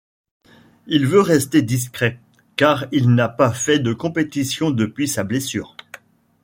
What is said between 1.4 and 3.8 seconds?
discret, car il n’a pas fait